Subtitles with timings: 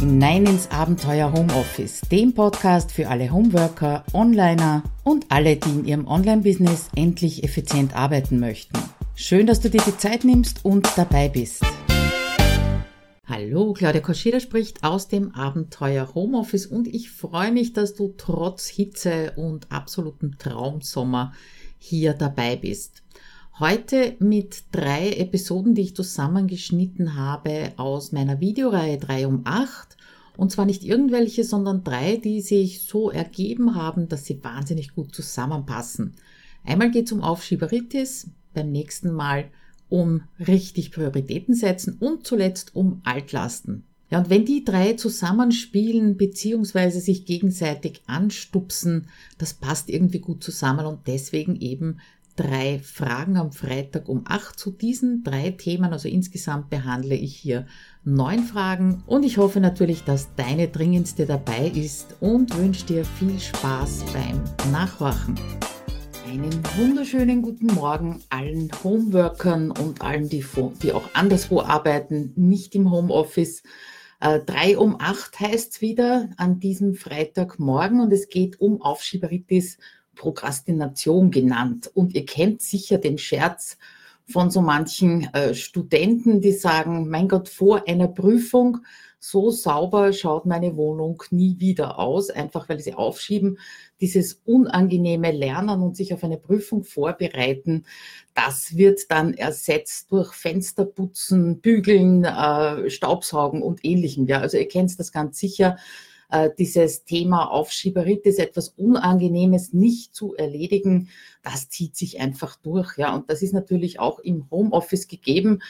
[0.00, 6.06] hinein ins Abenteuer Homeoffice, dem Podcast für alle Homeworker, Onliner und alle, die in ihrem
[6.06, 8.78] Online-Business endlich effizient arbeiten möchten.
[9.14, 11.62] Schön, dass du dir die Zeit nimmst und dabei bist.
[13.26, 18.68] Hallo, Claudia Koscheda spricht aus dem Abenteuer Homeoffice und ich freue mich, dass du trotz
[18.68, 21.34] Hitze und absolutem Traumsommer
[21.78, 22.99] hier dabei bist.
[23.60, 29.98] Heute mit drei Episoden, die ich zusammengeschnitten habe aus meiner Videoreihe 3 um 8.
[30.38, 35.14] Und zwar nicht irgendwelche, sondern drei, die sich so ergeben haben, dass sie wahnsinnig gut
[35.14, 36.14] zusammenpassen.
[36.64, 39.50] Einmal geht es um Aufschieberitis, beim nächsten Mal
[39.90, 43.84] um richtig Prioritäten setzen und zuletzt um Altlasten.
[44.10, 50.86] Ja, und wenn die drei zusammenspielen beziehungsweise sich gegenseitig anstupsen, das passt irgendwie gut zusammen
[50.86, 51.98] und deswegen eben
[52.40, 55.92] drei Fragen am Freitag um acht zu diesen drei Themen.
[55.92, 57.66] Also insgesamt behandle ich hier
[58.02, 63.38] neun Fragen und ich hoffe natürlich, dass deine dringendste dabei ist und wünsche dir viel
[63.38, 65.38] Spaß beim Nachhorchen.
[66.26, 70.44] Einen wunderschönen guten Morgen allen Homeworkern und allen, die,
[70.82, 73.62] die auch anderswo arbeiten, nicht im Homeoffice.
[74.20, 79.76] Äh, drei um acht heißt es wieder an diesem Freitagmorgen und es geht um Aufschieberitis
[80.20, 81.90] Prokrastination genannt.
[81.94, 83.78] Und ihr kennt sicher den Scherz
[84.28, 88.78] von so manchen äh, Studenten, die sagen, mein Gott, vor einer Prüfung,
[89.18, 93.58] so sauber schaut meine Wohnung nie wieder aus, einfach weil sie aufschieben.
[94.00, 97.84] Dieses unangenehme Lernen und sich auf eine Prüfung vorbereiten,
[98.34, 104.26] das wird dann ersetzt durch Fensterputzen, Bügeln, äh, Staubsaugen und ähnlichem.
[104.26, 105.76] Ja, also ihr kennt das ganz sicher
[106.30, 111.08] äh, dieses Thema Aufschieberitis, etwas Unangenehmes nicht zu erledigen,
[111.42, 112.98] das zieht sich einfach durch.
[112.98, 115.62] Ja, und das ist natürlich auch im Homeoffice gegeben.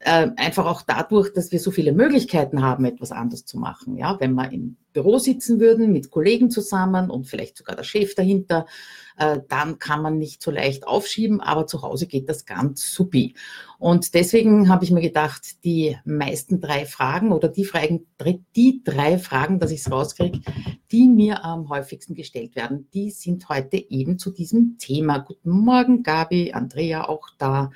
[0.00, 3.96] Äh, einfach auch dadurch, dass wir so viele Möglichkeiten haben, etwas anders zu machen.
[3.96, 8.14] Ja, wenn wir im Büro sitzen würden mit Kollegen zusammen und vielleicht sogar der Chef
[8.14, 8.66] dahinter,
[9.16, 13.34] äh, dann kann man nicht so leicht aufschieben, aber zu Hause geht das ganz supi.
[13.80, 18.06] Und deswegen habe ich mir gedacht, die meisten drei Fragen oder die Fragen,
[18.54, 20.40] die drei Fragen, dass ich es rauskriege,
[20.92, 25.18] die mir am häufigsten gestellt werden, die sind heute eben zu diesem Thema.
[25.18, 27.72] Guten Morgen, Gabi, Andrea auch da.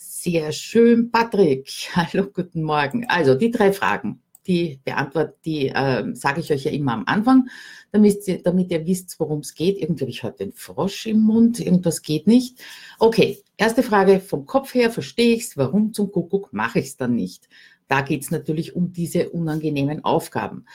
[0.00, 1.68] Sehr schön, Patrick.
[1.96, 3.04] Hallo, guten Morgen.
[3.08, 7.48] Also die drei Fragen, die beantworte, die äh, sage ich euch ja immer am Anfang,
[7.90, 9.76] damit ihr, damit ihr wisst, worum es geht.
[9.76, 12.60] Irgendwie habe ich heute den Frosch im Mund, irgendwas geht nicht.
[13.00, 16.96] Okay, erste Frage vom Kopf her, verstehe ich es, warum zum Kuckuck mache ich es
[16.96, 17.48] dann nicht?
[17.88, 20.66] Da geht es natürlich um diese unangenehmen Aufgaben.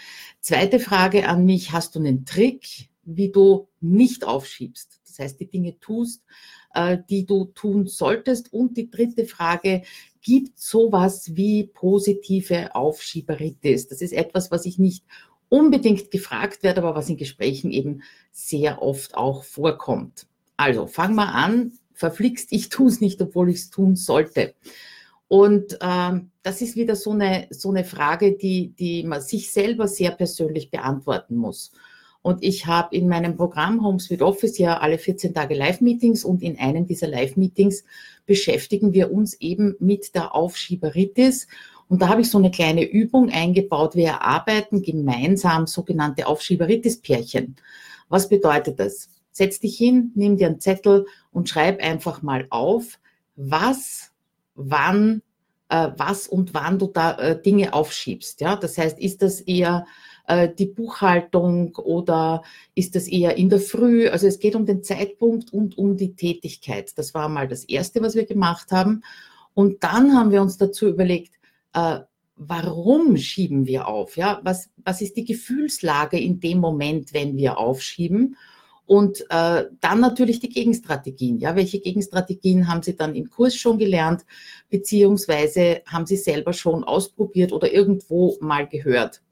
[0.41, 4.99] Zweite Frage an mich, hast du einen Trick, wie du nicht aufschiebst?
[5.07, 6.23] Das heißt, die Dinge tust,
[7.09, 8.51] die du tun solltest.
[8.53, 9.83] Und die dritte Frage,
[10.21, 13.87] gibt sowas wie positive Aufschieberitis?
[13.87, 15.03] Das ist etwas, was ich nicht
[15.49, 18.01] unbedingt gefragt werde, aber was in Gesprächen eben
[18.31, 20.25] sehr oft auch vorkommt.
[20.57, 24.55] Also fang mal an, verflixt, ich tue es nicht, obwohl ich es tun sollte.
[25.27, 29.87] Und ähm, das ist wieder so eine, so eine Frage, die, die man sich selber
[29.87, 31.71] sehr persönlich beantworten muss.
[32.23, 36.41] Und ich habe in meinem Programm Homes with Office ja alle 14 Tage Live-Meetings und
[36.41, 37.83] in einem dieser Live-Meetings
[38.25, 41.47] beschäftigen wir uns eben mit der Aufschieberitis.
[41.89, 43.95] Und da habe ich so eine kleine Übung eingebaut.
[43.95, 47.57] Wir erarbeiten gemeinsam sogenannte Aufschieberitis-Pärchen.
[48.07, 49.09] Was bedeutet das?
[49.33, 52.99] Setz dich hin, nimm dir einen Zettel und schreib einfach mal auf,
[53.35, 54.11] was,
[54.55, 55.21] wann,
[55.67, 58.39] äh, was und wann du da äh, Dinge aufschiebst.
[58.39, 59.85] Ja, das heißt, ist das eher
[60.27, 62.43] äh, die Buchhaltung oder
[62.75, 64.07] ist das eher in der Früh?
[64.07, 66.97] Also es geht um den Zeitpunkt und um die Tätigkeit.
[66.97, 69.03] Das war mal das Erste, was wir gemacht haben.
[69.53, 71.35] Und dann haben wir uns dazu überlegt,
[71.73, 71.99] äh,
[72.35, 74.17] warum schieben wir auf?
[74.17, 78.37] Ja, was, was ist die Gefühlslage in dem Moment, wenn wir aufschieben?
[78.85, 81.39] Und äh, dann natürlich die Gegenstrategien.
[81.39, 84.25] Ja, welche Gegenstrategien haben Sie dann im Kurs schon gelernt,
[84.69, 89.22] beziehungsweise haben Sie selber schon ausprobiert oder irgendwo mal gehört?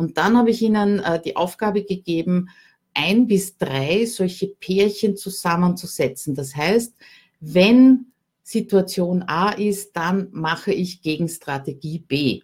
[0.00, 2.48] Und dann habe ich ihnen äh, die Aufgabe gegeben,
[2.94, 6.34] ein bis drei solche Pärchen zusammenzusetzen.
[6.34, 6.94] Das heißt,
[7.40, 8.06] wenn
[8.42, 12.40] Situation A ist, dann mache ich gegen Strategie B.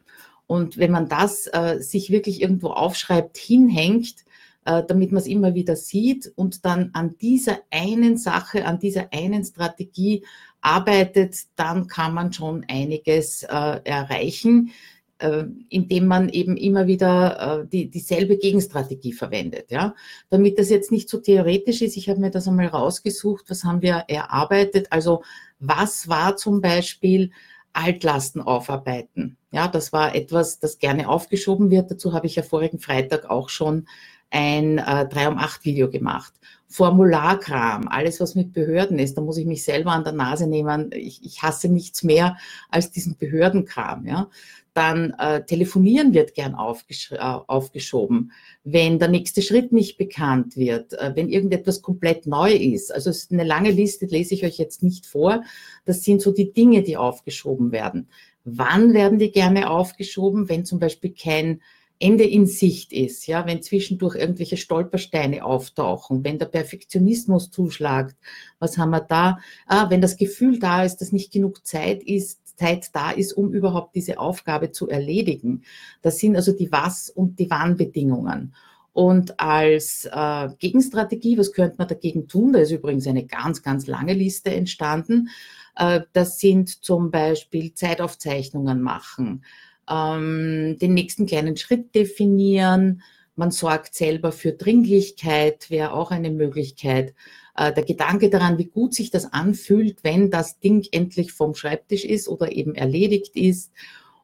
[0.47, 4.27] Und wenn man das äh, sich wirklich irgendwo aufschreibt, hinhängt,
[4.67, 9.15] äh, damit man es immer wieder sieht und dann an dieser einen Sache, an dieser
[9.15, 10.27] einen Strategie
[10.61, 14.73] arbeitet, dann kann man schon einiges äh, erreichen
[15.19, 19.71] indem man eben immer wieder äh, die, dieselbe Gegenstrategie verwendet.
[19.71, 19.95] Ja?
[20.31, 23.83] Damit das jetzt nicht so theoretisch ist, ich habe mir das einmal rausgesucht, was haben
[23.83, 24.89] wir erarbeitet.
[24.91, 25.23] Also
[25.59, 27.31] was war zum Beispiel
[27.77, 29.37] Altlasten aufarbeiten.
[29.53, 31.91] Ja, das war etwas, das gerne aufgeschoben wird.
[31.91, 33.87] Dazu habe ich ja vorigen Freitag auch schon
[34.31, 36.33] ein äh, 3 um 8 Video gemacht.
[36.69, 40.91] Formularkram, alles was mit Behörden ist, da muss ich mich selber an der Nase nehmen.
[40.93, 42.37] Ich, ich hasse nichts mehr
[42.71, 44.07] als diesen Behördenkram.
[44.07, 44.31] Ja.
[44.77, 48.33] Dann äh, telefonieren wird gern aufgesch äh, aufgeschoben,
[48.63, 52.93] wenn der nächste Schritt nicht bekannt wird, äh, wenn irgendetwas komplett neu ist.
[52.93, 55.43] Also es ist eine lange Liste, lese ich euch jetzt nicht vor.
[55.87, 58.11] Das sind so die Dinge, die aufgeschoben werden.
[58.45, 60.51] Wann werden die gerne aufgeschoben?
[60.51, 61.63] Wenn zum Beispiel kein
[61.99, 68.15] Ende in Sicht ist, ja, wenn zwischendurch irgendwelche Stolpersteine auftauchen, wenn der Perfektionismus zuschlagt,
[68.59, 69.39] was haben wir da?
[69.67, 73.53] Ah, wenn das Gefühl da ist, dass nicht genug Zeit ist, Zeit da ist, um
[73.53, 75.63] überhaupt diese Aufgabe zu erledigen.
[76.03, 78.55] Das sind also die Was- und die Wann-Bedingungen.
[78.93, 82.55] Und als äh, Gegenstrategie, was könnte man dagegen tun?
[82.55, 85.29] Da ist übrigens eine ganz, ganz lange Liste entstanden.
[85.77, 89.45] Äh, das sind zum Beispiel Zeitaufzeichnungen machen,
[89.87, 93.03] ähm, den nächsten kleinen Schritt definieren.
[93.37, 97.15] Man sorgt selber für Dringlichkeit, wäre auch eine Möglichkeit.
[97.55, 102.05] Äh, der Gedanke daran, wie gut sich das anfühlt, wenn das Ding endlich vom Schreibtisch
[102.05, 103.73] ist oder eben erledigt ist.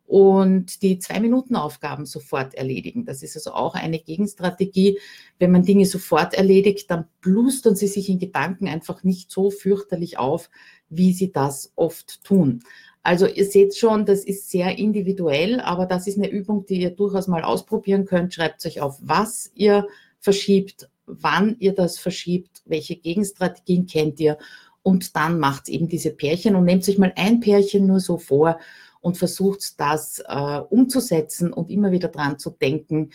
[0.06, 3.06] Und die Zwei-Minuten-Aufgaben sofort erledigen.
[3.06, 4.98] Das ist also auch eine Gegenstrategie.
[5.38, 10.18] Wenn man Dinge sofort erledigt, dann blustern sie sich in Gedanken einfach nicht so fürchterlich
[10.18, 10.50] auf,
[10.90, 12.62] wie sie das oft tun.
[13.02, 16.90] Also ihr seht schon, das ist sehr individuell, aber das ist eine Übung, die ihr
[16.90, 18.34] durchaus mal ausprobieren könnt.
[18.34, 19.88] Schreibt euch auf, was ihr
[20.20, 24.38] verschiebt, wann ihr das verschiebt, welche Gegenstrategien kennt ihr
[24.82, 28.58] und dann macht eben diese Pärchen und nehmt sich mal ein Pärchen nur so vor
[29.00, 33.10] und versucht das äh, umzusetzen und immer wieder dran zu denken.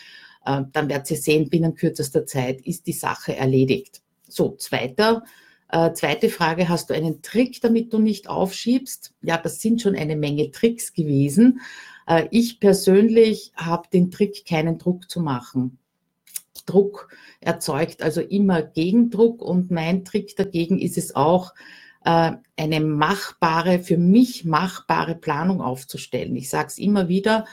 [0.46, 4.02] Äh, dann werdet ihr sehen, binnen kürzester Zeit ist die Sache erledigt.
[4.28, 5.24] So, zweiter
[5.70, 9.14] äh, zweite Frage, hast du einen Trick, damit du nicht aufschiebst?
[9.22, 11.62] Ja, das sind schon eine Menge Tricks gewesen.
[12.08, 15.78] Äh, ich persönlich habe den Trick, keinen Druck zu machen.
[16.66, 17.10] Druck
[17.40, 21.54] erzeugt also immer Gegendruck und mein Trick dagegen ist es auch,
[22.06, 26.36] äh, eine machbare, für mich machbare Planung aufzustellen.
[26.36, 27.46] Ich sage es immer wieder,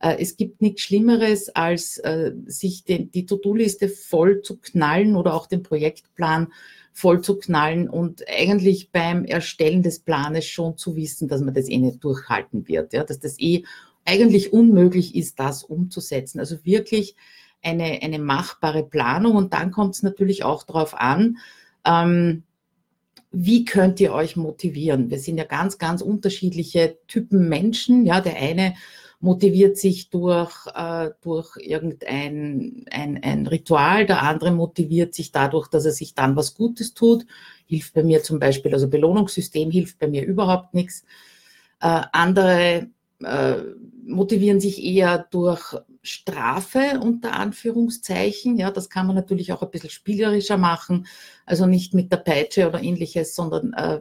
[0.00, 5.34] äh, es gibt nichts Schlimmeres, als äh, sich den, die To-Do-Liste voll zu knallen oder
[5.34, 6.52] auch den Projektplan
[6.92, 11.68] voll zu knallen und eigentlich beim Erstellen des Planes schon zu wissen, dass man das
[11.68, 13.64] eh nicht durchhalten wird, ja, dass das eh
[14.04, 16.40] eigentlich unmöglich ist, das umzusetzen.
[16.40, 17.16] Also wirklich
[17.62, 21.38] eine, eine machbare Planung und dann kommt es natürlich auch darauf an,
[21.84, 22.44] ähm,
[23.32, 25.10] wie könnt ihr euch motivieren?
[25.10, 28.04] Wir sind ja ganz, ganz unterschiedliche Typen Menschen.
[28.04, 28.74] Ja, der eine
[29.20, 35.84] motiviert sich durch, äh, durch irgendein ein, ein Ritual, der andere motiviert sich dadurch, dass
[35.84, 37.26] er sich dann was Gutes tut.
[37.66, 41.04] Hilft bei mir zum Beispiel, also Belohnungssystem hilft bei mir überhaupt nichts.
[41.80, 42.88] Äh, andere
[43.22, 43.56] äh,
[44.06, 48.56] motivieren sich eher durch Strafe unter Anführungszeichen.
[48.56, 51.06] Ja, das kann man natürlich auch ein bisschen spielerischer machen,
[51.44, 54.00] also nicht mit der Peitsche oder ähnliches, sondern äh,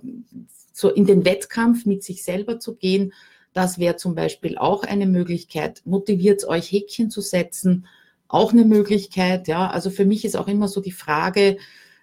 [0.72, 3.12] so in den Wettkampf mit sich selber zu gehen
[3.54, 5.82] das wäre zum Beispiel auch eine Möglichkeit.
[5.86, 7.88] Motiviert euch, Häkchen zu setzen,
[8.28, 9.48] auch eine Möglichkeit.
[9.48, 11.58] Ja, also für mich ist auch immer so die Frage,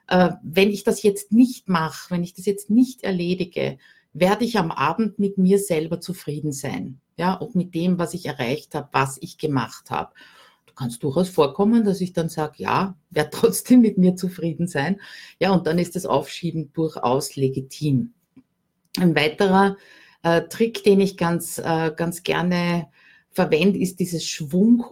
[0.09, 3.79] äh, wenn ich das jetzt nicht mache, wenn ich das jetzt nicht erledige,
[4.13, 7.01] werde ich am Abend mit mir selber zufrieden sein.
[7.17, 10.13] Ja, und mit dem, was ich erreicht habe, was ich gemacht habe.
[10.67, 15.01] Du kannst durchaus vorkommen, dass ich dann sage, ja, werde trotzdem mit mir zufrieden sein.
[15.41, 18.15] Ja, und dann ist das Aufschieben durchaus legitim.
[18.99, 19.77] Ein weiterer
[20.27, 22.89] äh, Trick, den ich ganz, äh, ganz gerne
[23.31, 24.85] verwende, ist dieses Schwung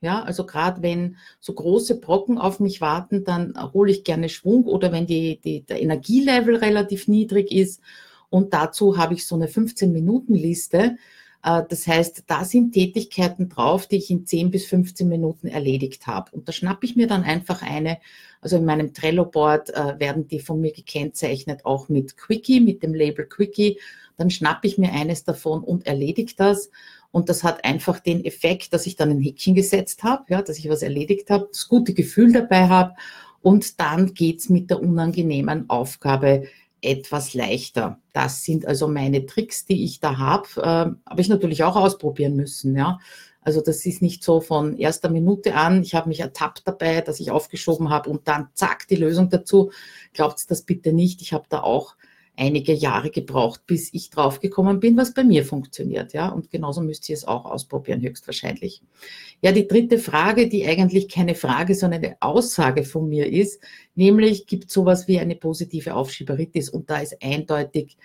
[0.00, 4.64] Ja, also gerade wenn so große Brocken auf mich warten, dann hole ich gerne Schwung
[4.64, 7.80] oder wenn die, die, der Energielevel relativ niedrig ist.
[8.28, 10.96] Und dazu habe ich so eine 15-Minuten-Liste.
[11.44, 16.08] Äh, das heißt, da sind Tätigkeiten drauf, die ich in 10 bis 15 Minuten erledigt
[16.08, 16.32] habe.
[16.32, 17.98] Und da schnappe ich mir dann einfach eine.
[18.40, 22.94] Also in meinem Trello-Board äh, werden die von mir gekennzeichnet, auch mit Quickie, mit dem
[22.94, 23.78] Label Quickie
[24.16, 26.70] dann schnappe ich mir eines davon und erledige das.
[27.10, 30.58] Und das hat einfach den Effekt, dass ich dann ein Häkchen gesetzt habe, ja, dass
[30.58, 32.94] ich was erledigt habe, das gute Gefühl dabei habe
[33.42, 36.44] und dann geht's mit der unangenehmen Aufgabe
[36.82, 38.00] etwas leichter.
[38.12, 40.48] Das sind also meine Tricks, die ich da habe.
[40.56, 42.76] Äh, habe ich natürlich auch ausprobieren müssen.
[42.76, 42.98] Ja.
[43.40, 47.20] Also das ist nicht so von erster Minute an, ich habe mich ertappt dabei, dass
[47.20, 49.70] ich aufgeschoben habe und dann zack die Lösung dazu.
[50.12, 51.22] Glaubt das bitte nicht.
[51.22, 51.94] Ich habe da auch
[52.36, 56.12] einige Jahre gebraucht, bis ich draufgekommen bin, was bei mir funktioniert.
[56.12, 58.82] Ja, und genauso müsst ihr es auch ausprobieren, höchstwahrscheinlich.
[59.40, 63.62] Ja, die dritte Frage, die eigentlich keine Frage, sondern eine Aussage von mir ist,
[63.94, 67.96] nämlich gibt sowas wie eine positive Aufschieberitis und da ist eindeutig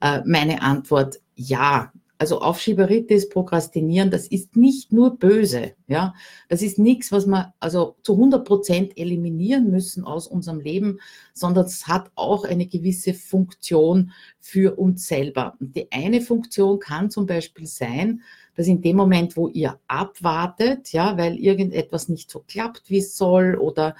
[0.00, 1.92] äh, meine Antwort ja.
[2.20, 6.12] Also Aufschieberitis, Prokrastinieren, das ist nicht nur böse, ja.
[6.50, 10.98] Das ist nichts, was wir also zu 100 Prozent eliminieren müssen aus unserem Leben,
[11.32, 15.54] sondern es hat auch eine gewisse Funktion für uns selber.
[15.60, 18.20] Und die eine Funktion kann zum Beispiel sein,
[18.54, 23.16] dass in dem Moment, wo ihr abwartet, ja, weil irgendetwas nicht so klappt, wie es
[23.16, 23.96] soll oder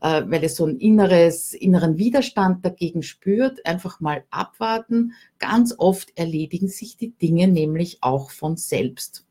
[0.00, 5.12] äh, weil es so ein inneres, inneren Widerstand dagegen spürt, einfach mal abwarten.
[5.38, 9.26] Ganz oft erledigen sich die Dinge nämlich auch von selbst.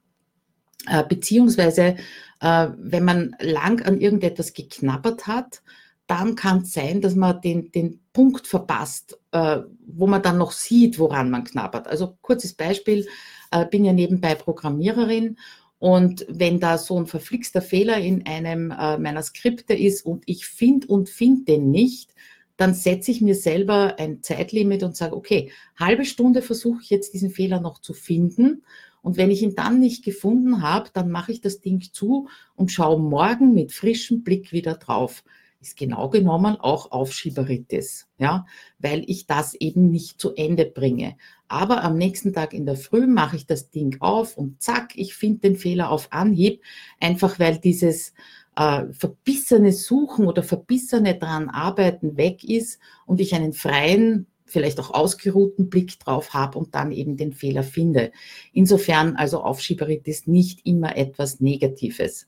[0.87, 1.95] Äh, beziehungsweise,
[2.39, 5.61] äh, wenn man lang an irgendetwas geknabbert hat,
[6.07, 10.51] dann kann es sein, dass man den, den Punkt verpasst, äh, wo man dann noch
[10.51, 11.87] sieht, woran man knabbert.
[11.87, 13.07] Also kurzes Beispiel,
[13.51, 15.37] äh, bin ja nebenbei Programmiererin
[15.79, 20.45] und wenn da so ein verflixter Fehler in einem äh, meiner Skripte ist und ich
[20.45, 22.13] finde und finde den nicht,
[22.57, 27.13] dann setze ich mir selber ein Zeitlimit und sage, okay, halbe Stunde versuche ich jetzt
[27.13, 28.63] diesen Fehler noch zu finden.
[29.01, 32.69] Und wenn ich ihn dann nicht gefunden habe, dann mache ich das Ding zu und
[32.69, 35.23] schaue morgen mit frischem Blick wieder drauf
[35.61, 38.45] ist genau genommen auch Aufschieberitis, ja,
[38.77, 41.17] weil ich das eben nicht zu Ende bringe.
[41.47, 45.15] Aber am nächsten Tag in der Früh mache ich das Ding auf und zack, ich
[45.15, 46.61] finde den Fehler auf Anhieb,
[46.99, 48.13] einfach weil dieses
[48.55, 54.91] äh, verbissene Suchen oder verbissene dran arbeiten weg ist und ich einen freien vielleicht auch
[54.91, 58.11] ausgeruhten Blick drauf habe und dann eben den Fehler finde.
[58.51, 62.27] Insofern also Aufschieberitis nicht immer etwas Negatives.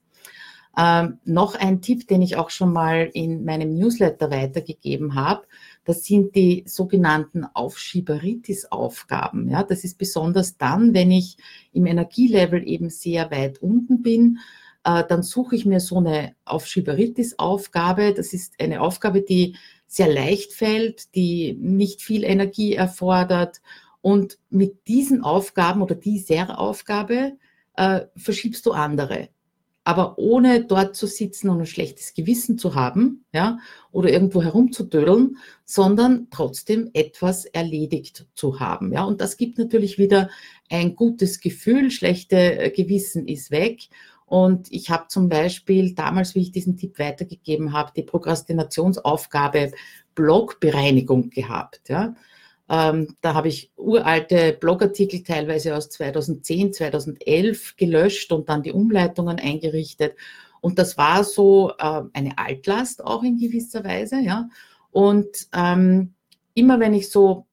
[0.78, 5.46] Ähm, noch ein Tipp, den ich auch schon mal in meinem Newsletter weitergegeben habe,
[5.84, 9.50] das sind die sogenannten Aufschieberitis-Aufgaben.
[9.50, 11.38] Ja, das ist besonders dann, wenn ich
[11.74, 14.40] im Energielevel eben sehr weit unten bin,
[14.86, 18.14] äh, dann suche ich mir so eine Aufschieberitis-Aufgabe.
[18.14, 23.62] Das ist eine Aufgabe, die sehr leicht fällt, die nicht viel Energie erfordert.
[24.02, 27.34] Und mit diesen Aufgaben oder dieser Aufgabe
[27.76, 29.30] äh, verschiebst du andere
[29.84, 33.58] aber ohne dort zu sitzen und ein schlechtes Gewissen zu haben, ja,
[33.92, 39.04] oder irgendwo herumzudödeln, sondern trotzdem etwas erledigt zu haben, ja.
[39.04, 40.30] Und das gibt natürlich wieder
[40.70, 43.90] ein gutes Gefühl, schlechte äh, Gewissen ist weg.
[44.26, 49.74] Und ich habe zum Beispiel damals, wie ich diesen Tipp weitergegeben habe, die Prokrastinationsaufgabe
[50.16, 52.16] Blogbereinigung gehabt, ja.
[52.74, 59.40] Ähm, da habe ich uralte Blogartikel teilweise aus 2010, 2011 gelöscht und dann die Umleitungen
[59.40, 60.16] eingerichtet.
[60.62, 64.48] Und das war so äh, eine Altlast auch in gewisser Weise, ja.
[64.90, 66.14] Und ähm,
[66.54, 67.46] immer wenn ich so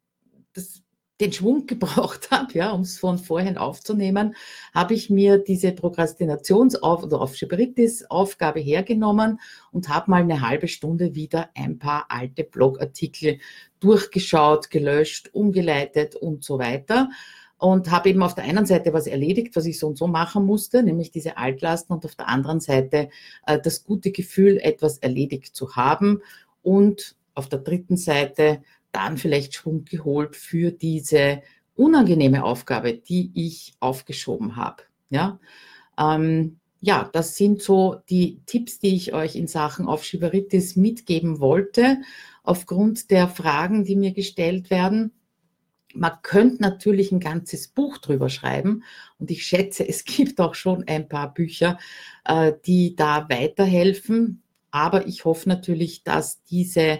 [0.54, 0.82] das
[1.20, 4.34] den Schwung gebraucht habe, ja, um es von vorhin aufzunehmen,
[4.74, 9.40] habe ich mir diese Prokrastinationsauf- oder Aufschieberitis-Aufgabe hergenommen
[9.72, 13.38] und habe mal eine halbe Stunde wieder ein paar alte Blogartikel
[13.80, 17.10] durchgeschaut, gelöscht, umgeleitet und so weiter.
[17.60, 20.46] Und habe eben auf der einen Seite was erledigt, was ich so und so machen
[20.46, 23.08] musste, nämlich diese Altlasten und auf der anderen Seite
[23.46, 26.22] äh, das gute Gefühl, etwas erledigt zu haben
[26.62, 28.62] und auf der dritten Seite
[28.98, 31.40] dann vielleicht Schwung geholt für diese
[31.76, 34.82] unangenehme Aufgabe, die ich aufgeschoben habe.
[35.08, 35.38] Ja,
[35.96, 41.98] ähm, ja, das sind so die Tipps, die ich euch in Sachen Aufschieberitis mitgeben wollte,
[42.42, 45.12] aufgrund der Fragen, die mir gestellt werden.
[45.94, 48.82] Man könnte natürlich ein ganzes Buch drüber schreiben
[49.18, 51.78] und ich schätze, es gibt auch schon ein paar Bücher,
[52.24, 54.42] äh, die da weiterhelfen.
[54.72, 56.98] Aber ich hoffe natürlich, dass diese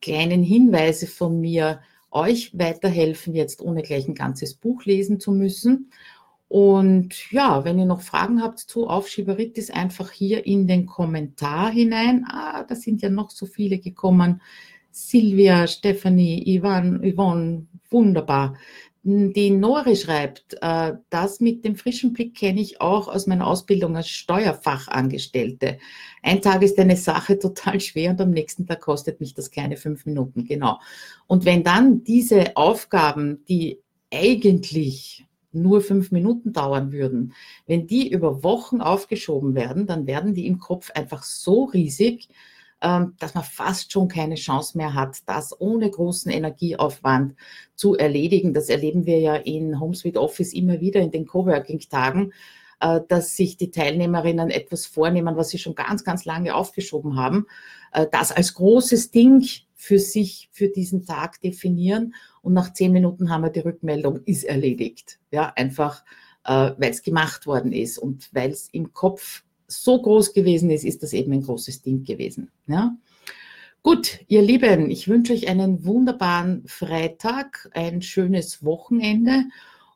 [0.00, 5.90] kleinen Hinweise von mir euch weiterhelfen, jetzt ohne gleich ein ganzes Buch lesen zu müssen.
[6.48, 12.24] Und ja, wenn ihr noch Fragen habt zu Aufschieberitis, einfach hier in den Kommentar hinein.
[12.26, 14.40] Ah, da sind ja noch so viele gekommen.
[14.90, 18.56] Silvia, Stephanie, Ivan, Yvonne, wunderbar.
[19.04, 23.96] Die Nore schreibt, äh, das mit dem frischen Blick kenne ich auch aus meiner Ausbildung
[23.96, 25.78] als Steuerfachangestellte.
[26.22, 29.76] Ein Tag ist eine Sache total schwer und am nächsten Tag kostet mich das keine
[29.76, 30.80] fünf Minuten, genau.
[31.26, 33.80] Und wenn dann diese Aufgaben, die
[34.12, 37.32] eigentlich nur fünf Minuten dauern würden,
[37.66, 42.28] wenn die über Wochen aufgeschoben werden, dann werden die im Kopf einfach so riesig,
[42.80, 47.34] dass man fast schon keine Chance mehr hat, das ohne großen Energieaufwand
[47.74, 48.54] zu erledigen.
[48.54, 52.32] Das erleben wir ja in HomeSuite Office immer wieder in den Coworking-Tagen,
[52.80, 57.46] äh, dass sich die Teilnehmerinnen etwas vornehmen, was sie schon ganz, ganz lange aufgeschoben haben,
[57.92, 59.44] äh, das als großes Ding
[59.74, 64.44] für sich, für diesen Tag definieren und nach zehn Minuten haben wir die Rückmeldung, ist
[64.44, 65.18] erledigt.
[65.30, 66.04] Ja, einfach,
[66.44, 70.84] äh, weil es gemacht worden ist und weil es im Kopf so groß gewesen ist,
[70.84, 72.50] ist das eben ein großes Ding gewesen.
[72.66, 72.96] Ja?
[73.82, 79.44] Gut, ihr Lieben, ich wünsche euch einen wunderbaren Freitag, ein schönes Wochenende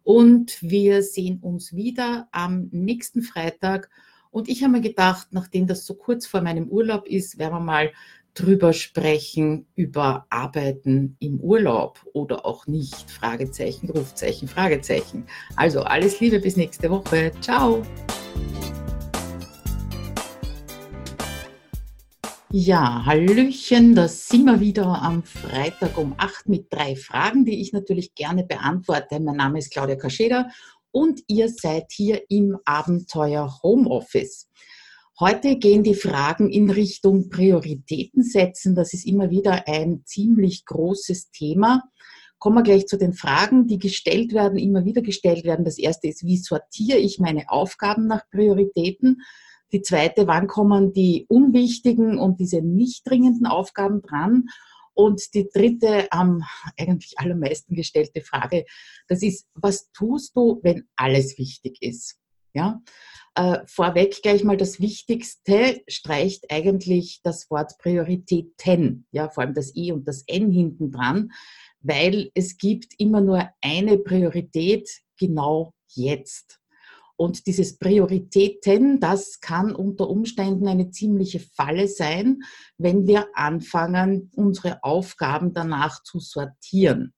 [0.04, 3.88] Und wir sehen uns wieder am nächsten Freitag.
[4.30, 7.60] Und ich habe mir gedacht, nachdem das so kurz vor meinem Urlaub ist, werden wir
[7.60, 7.92] mal
[8.34, 13.10] drüber sprechen, über Arbeiten im Urlaub oder auch nicht.
[13.10, 15.24] Fragezeichen, Rufzeichen, Fragezeichen.
[15.54, 17.32] Also alles Liebe bis nächste Woche.
[17.42, 17.82] Ciao.
[22.54, 27.73] Ja, Hallöchen, da sind wir wieder am Freitag um 8 mit drei Fragen, die ich
[27.73, 29.21] natürlich gerne beantworte.
[29.21, 30.50] Mein Name ist Claudia Kascheda
[30.90, 34.50] und ihr seid hier im Abenteuer Homeoffice.
[35.18, 38.75] Heute gehen die Fragen in Richtung Prioritäten setzen.
[38.75, 41.82] Das ist immer wieder ein ziemlich großes Thema.
[42.38, 45.64] Kommen wir gleich zu den Fragen, die gestellt werden, immer wieder gestellt werden.
[45.64, 49.23] Das erste ist, wie sortiere ich meine Aufgaben nach Prioritäten?
[49.72, 54.48] Die zweite, wann kommen die unwichtigen und diese nicht dringenden Aufgaben dran?
[54.94, 56.44] Und die dritte, am
[56.78, 58.66] eigentlich allermeisten gestellte Frage,
[59.08, 62.18] das ist, was tust du, wenn alles wichtig ist?
[62.54, 62.82] Ja,
[63.34, 69.74] äh, vorweg gleich mal das Wichtigste streicht eigentlich das Wort Prioritäten, ja, vor allem das
[69.74, 71.32] I und das N hinten dran,
[71.80, 76.62] weil es gibt immer nur eine Priorität genau jetzt.
[77.22, 82.40] Und dieses Prioritäten, das kann unter Umständen eine ziemliche Falle sein,
[82.78, 87.14] wenn wir anfangen, unsere Aufgaben danach zu sortieren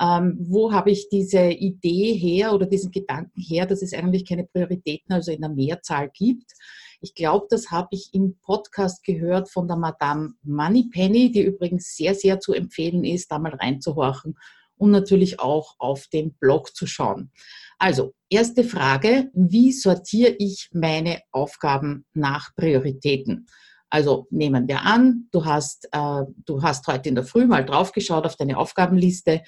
[0.00, 4.44] ähm, wo habe ich diese Idee her oder diesen Gedanken her, dass es eigentlich keine
[4.44, 6.52] Prioritäten, also in der Mehrzahl gibt.
[7.00, 12.14] Ich glaube, das habe ich im Podcast gehört von der Madame Moneypenny, die übrigens sehr,
[12.14, 14.36] sehr zu empfehlen ist, da mal reinzuhorchen
[14.82, 17.30] und natürlich auch auf den Blog zu schauen.
[17.78, 23.46] Also, erste Frage, wie sortiere ich meine Aufgaben nach Prioritäten?
[23.90, 28.24] Also nehmen wir an, du hast, äh, du hast heute in der Früh mal draufgeschaut
[28.26, 29.42] auf deine Aufgabenliste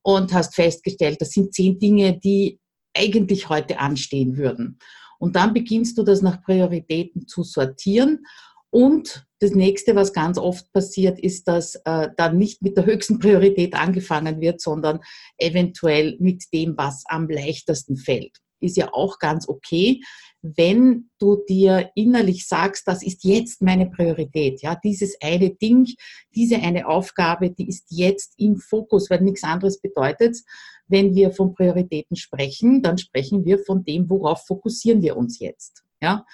[0.00, 2.58] und hast festgestellt, das sind zehn Dinge, die
[2.96, 4.78] eigentlich heute anstehen würden.
[5.18, 8.24] Und dann beginnst du das nach Prioritäten zu sortieren.
[8.70, 13.18] Und das nächste, was ganz oft passiert, ist, dass äh, dann nicht mit der höchsten
[13.18, 15.00] Priorität angefangen wird, sondern
[15.38, 18.38] eventuell mit dem, was am leichtesten fällt.
[18.60, 20.00] Ist ja auch ganz okay
[20.42, 25.86] wenn du dir innerlich sagst, das ist jetzt meine Priorität, ja, dieses eine Ding,
[26.34, 30.38] diese eine Aufgabe, die ist jetzt im Fokus, weil nichts anderes bedeutet,
[30.86, 35.82] wenn wir von Prioritäten sprechen, dann sprechen wir von dem, worauf fokussieren wir uns jetzt,
[36.00, 36.24] ja.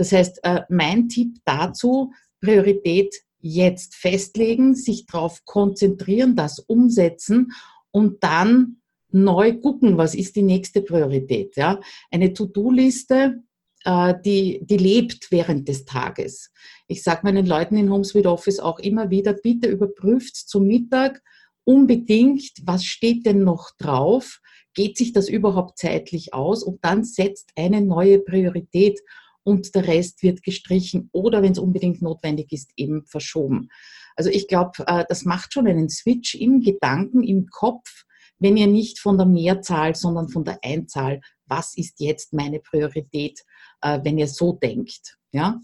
[0.00, 7.52] Das heißt, äh, mein Tipp dazu, Priorität jetzt festlegen, sich darauf konzentrieren, das umsetzen
[7.90, 11.54] und dann neu gucken, was ist die nächste Priorität.
[11.56, 11.80] Ja?
[12.10, 13.42] Eine To-Do-Liste
[13.84, 16.50] äh, die, die lebt während des Tages.
[16.88, 21.22] Ich sage meinen Leuten in Home Sweet Office auch immer wieder, bitte überprüft zum Mittag
[21.64, 24.40] unbedingt, was steht denn noch drauf?
[24.72, 26.62] Geht sich das überhaupt zeitlich aus?
[26.62, 28.98] Und dann setzt eine neue Priorität
[29.42, 33.68] und der Rest wird gestrichen oder, wenn es unbedingt notwendig ist, eben verschoben.
[34.16, 38.04] Also ich glaube, äh, das macht schon einen Switch im Gedanken, im Kopf,
[38.38, 43.42] wenn ihr nicht von der Mehrzahl, sondern von der Einzahl, was ist jetzt meine Priorität,
[43.82, 45.18] äh, wenn ihr so denkt.
[45.32, 45.60] Ja?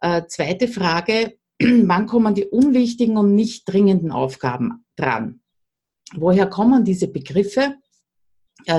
[0.00, 5.40] Äh, zweite Frage, wann kommen die unwichtigen und nicht dringenden Aufgaben dran?
[6.14, 7.74] Woher kommen diese Begriffe?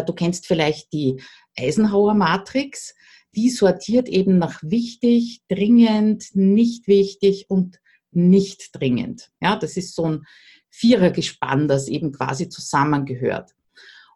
[0.07, 1.21] Du kennst vielleicht die
[1.57, 2.95] Eisenhower Matrix.
[3.35, 7.79] Die sortiert eben nach wichtig, dringend, nicht wichtig und
[8.11, 9.29] nicht dringend.
[9.41, 10.25] Ja, das ist so ein
[10.69, 13.53] Vierergespann, das eben quasi zusammengehört.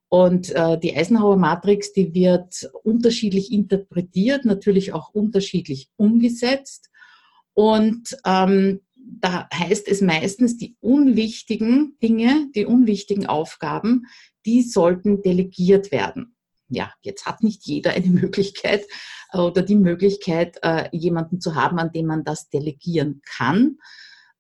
[0.09, 6.91] Und äh, die Eisenhower Matrix, die wird unterschiedlich interpretiert, natürlich auch unterschiedlich umgesetzt.
[7.53, 14.05] Und ähm, da heißt es meistens, die unwichtigen Dinge, die unwichtigen Aufgaben,
[14.45, 16.35] die sollten delegiert werden.
[16.73, 18.85] Ja, jetzt hat nicht jeder eine Möglichkeit
[19.33, 23.77] oder die Möglichkeit, äh, jemanden zu haben, an dem man das delegieren kann.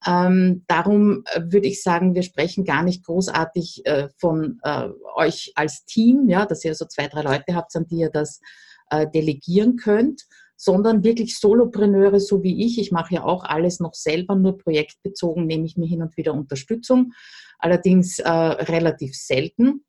[0.05, 5.53] Ähm, darum äh, würde ich sagen, wir sprechen gar nicht großartig äh, von äh, euch
[5.55, 8.41] als Team, ja, dass ihr so zwei, drei Leute habt, an die ihr das
[8.89, 10.23] äh, delegieren könnt,
[10.57, 12.79] sondern wirklich Solopreneure, so wie ich.
[12.79, 16.33] Ich mache ja auch alles noch selber, nur projektbezogen nehme ich mir hin und wieder
[16.33, 17.13] Unterstützung,
[17.59, 19.85] allerdings äh, relativ selten.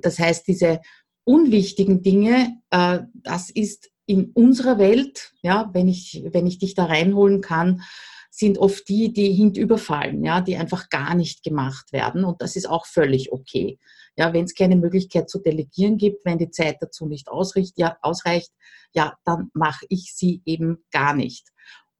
[0.00, 0.80] Das heißt, diese
[1.26, 6.84] unwichtigen Dinge, äh, das ist in unserer Welt, ja, wenn ich, wenn ich dich da
[6.84, 7.82] reinholen kann,
[8.30, 12.24] sind oft die, die hintüberfallen, ja, die einfach gar nicht gemacht werden.
[12.24, 13.78] Und das ist auch völlig okay.
[14.16, 17.96] Ja, wenn es keine Möglichkeit zu delegieren gibt, wenn die Zeit dazu nicht ausreicht, ja,
[18.02, 18.50] ausreicht,
[18.92, 21.48] ja dann mache ich sie eben gar nicht.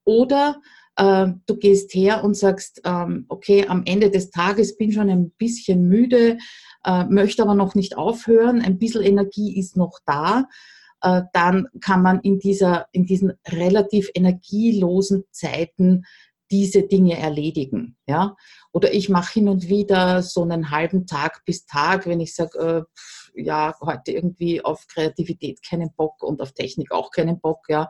[0.04, 0.60] Oder
[0.96, 5.30] äh, du gehst her und sagst, ähm, okay, am Ende des Tages bin schon ein
[5.32, 6.38] bisschen müde,
[6.86, 10.46] äh, möchte aber noch nicht aufhören, ein bisschen Energie ist noch da,
[11.02, 16.04] äh, dann kann man in, dieser, in diesen relativ energielosen Zeiten
[16.50, 17.96] diese Dinge erledigen.
[18.06, 18.36] Ja?
[18.72, 22.86] Oder ich mache hin und wieder so einen halben Tag bis Tag, wenn ich sage,
[23.36, 27.88] äh, ja, heute irgendwie auf Kreativität keinen Bock und auf Technik auch keinen Bock, ja,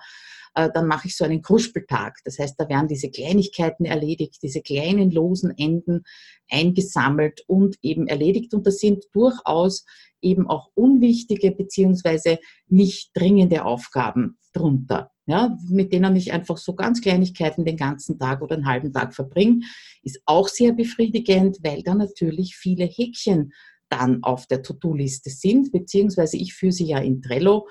[0.57, 2.19] dann mache ich so einen Kruspeltag.
[2.25, 6.03] Das heißt, da werden diese Kleinigkeiten erledigt, diese kleinen losen Enden
[6.51, 8.55] eingesammelt und eben erledigt.
[8.55, 9.85] Und das sind durchaus
[10.23, 12.39] eben auch unwichtige beziehungsweise
[12.69, 15.11] nicht dringende Aufgaben drunter.
[15.29, 19.13] Ja, mit denen ich einfach so ganz Kleinigkeiten den ganzen Tag oder einen halben Tag
[19.13, 19.61] verbringe,
[20.03, 23.53] ist auch sehr befriedigend, weil da natürlich viele Häkchen
[23.89, 27.67] dann auf der To-Do-Liste sind, beziehungsweise ich führe sie ja in Trello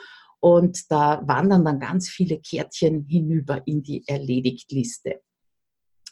[0.46, 5.20] und da wandern dann ganz viele Kärtchen hinüber in die Erledigt-Liste.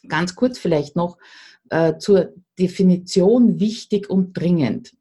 [0.07, 1.19] Ganz kurz vielleicht noch
[1.69, 4.95] äh, zur Definition wichtig und dringend.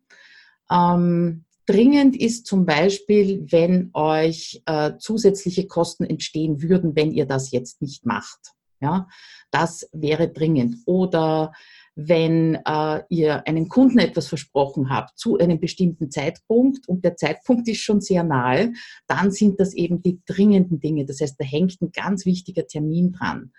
[0.71, 7.53] Ähm, dringend ist zum Beispiel, wenn euch äh, zusätzliche Kosten entstehen würden, wenn ihr das
[7.53, 8.53] jetzt nicht macht.
[8.81, 9.09] Ja,
[9.51, 10.77] das wäre dringend.
[10.85, 11.55] Oder
[11.95, 17.69] wenn äh, ihr einem Kunden etwas versprochen habt zu einem bestimmten Zeitpunkt und der Zeitpunkt
[17.69, 18.73] ist schon sehr nahe,
[19.07, 21.05] dann sind das eben die dringenden Dinge.
[21.05, 23.53] Das heißt, da hängt ein ganz wichtiger Termin dran.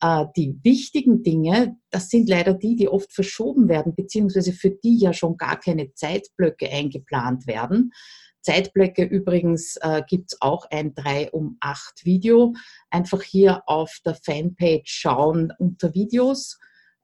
[0.00, 4.98] Äh, die wichtigen Dinge, das sind leider die, die oft verschoben werden, beziehungsweise für die
[4.98, 7.92] ja schon gar keine Zeitblöcke eingeplant werden.
[8.40, 12.54] Zeitblöcke übrigens äh, gibt es auch ein 3 um 8 Video.
[12.88, 16.58] Einfach hier auf der Fanpage schauen unter Videos.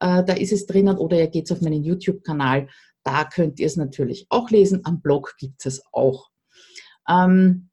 [0.05, 2.69] Äh, da ist es drinnen oder ihr geht auf meinen YouTube-Kanal.
[3.05, 4.83] Da könnt ihr es natürlich auch lesen.
[4.85, 6.29] Am Blog gibt es auch.
[7.09, 7.71] Ähm,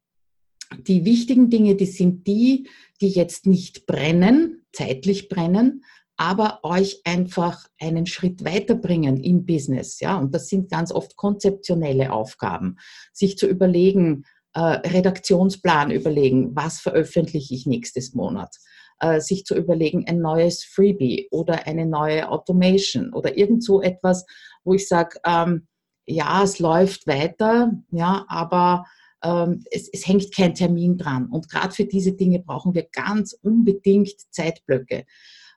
[0.88, 2.70] die wichtigen Dinge, die sind die,
[3.02, 5.84] die jetzt nicht brennen, zeitlich brennen,
[6.16, 10.00] aber euch einfach einen Schritt weiterbringen im Business.
[10.00, 10.18] Ja?
[10.18, 12.78] Und das sind ganz oft konzeptionelle Aufgaben.
[13.12, 18.56] Sich zu überlegen, äh, Redaktionsplan überlegen, was veröffentliche ich nächstes Monat.
[19.02, 24.28] Äh, sich zu überlegen, ein neues Freebie oder eine neue Automation oder irgend so etwas,
[24.64, 25.68] wo ich sage, ähm,
[26.06, 28.86] ja, es läuft weiter, ja, aber
[29.24, 31.30] ähm, es, es hängt kein Termin dran.
[31.32, 35.06] Und gerade für diese Dinge brauchen wir ganz unbedingt Zeitblöcke.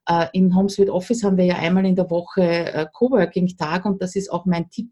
[0.09, 4.17] Äh, in HomeSuite Office haben wir ja einmal in der Woche äh, Coworking-Tag und das
[4.17, 4.91] ist auch mein Tipp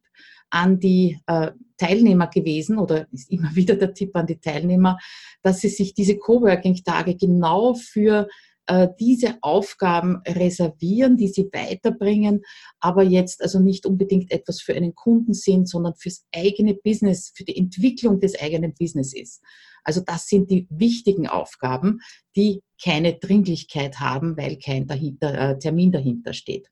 [0.53, 4.99] an die äh, Teilnehmer gewesen oder ist immer wieder der Tipp an die Teilnehmer,
[5.43, 8.29] dass sie sich diese Coworking-Tage genau für
[8.67, 12.43] äh, diese Aufgaben reservieren, die sie weiterbringen,
[12.79, 17.45] aber jetzt also nicht unbedingt etwas für einen Kunden sind, sondern fürs eigene Business, für
[17.45, 19.41] die Entwicklung des eigenen Businesses.
[19.85, 22.01] Also das sind die wichtigen Aufgaben,
[22.37, 26.69] die keine Dringlichkeit haben, weil kein dahinter, äh, Termin dahinter steht.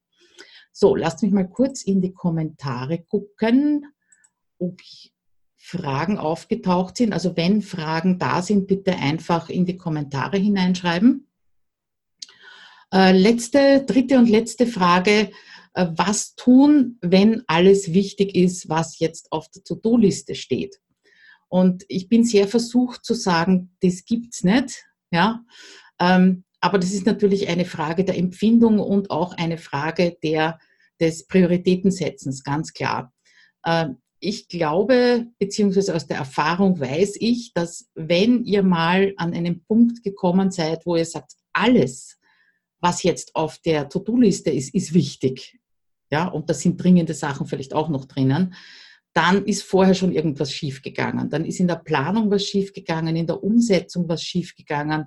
[0.72, 3.87] So, lasst mich mal kurz in die Kommentare gucken,
[4.59, 4.80] ob
[5.56, 7.12] Fragen aufgetaucht sind.
[7.12, 11.28] Also wenn Fragen da sind, bitte einfach in die Kommentare hineinschreiben.
[12.92, 15.30] Äh, letzte, dritte und letzte Frage.
[15.74, 20.80] Äh, was tun, wenn alles wichtig ist, was jetzt auf der To-Do-Liste steht?
[21.48, 24.85] Und ich bin sehr versucht zu sagen, das gibt's nicht.
[25.11, 25.44] Ja,
[25.98, 30.59] ähm, aber das ist natürlich eine Frage der Empfindung und auch eine Frage der,
[31.01, 33.12] des Prioritätensetzens, ganz klar.
[33.64, 39.64] Ähm, ich glaube, beziehungsweise aus der Erfahrung weiß ich, dass wenn ihr mal an einen
[39.64, 42.18] Punkt gekommen seid, wo ihr sagt, alles,
[42.81, 45.59] was jetzt auf der To-Do-Liste ist, ist wichtig.
[46.11, 48.55] Ja, und da sind dringende Sachen vielleicht auch noch drinnen.
[49.14, 51.31] Dann ist vorher schon irgendwas schiefgegangen.
[51.31, 55.07] Dann ist in der Planung was schiefgegangen, in der Umsetzung was schiefgegangen,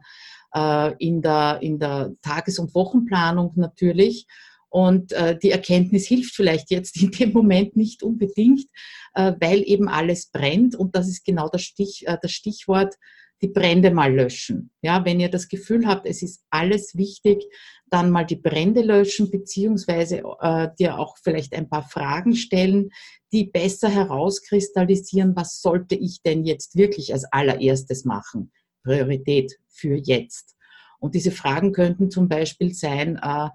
[0.54, 4.26] äh, in, der, in der Tages- und Wochenplanung natürlich.
[4.70, 8.66] Und äh, die Erkenntnis hilft vielleicht jetzt in dem Moment nicht unbedingt,
[9.14, 10.76] äh, weil eben alles brennt.
[10.76, 12.96] Und das ist genau das, Stich, äh, das Stichwort
[13.44, 14.72] die Brände mal löschen.
[14.82, 17.44] Ja, wenn ihr das Gefühl habt, es ist alles wichtig,
[17.90, 22.90] dann mal die Brände löschen, beziehungsweise äh, dir auch vielleicht ein paar Fragen stellen,
[23.34, 28.52] die besser herauskristallisieren, was sollte ich denn jetzt wirklich als allererstes machen?
[28.84, 30.56] Priorität für jetzt.
[31.00, 33.50] Und diese Fragen könnten zum Beispiel sein, äh,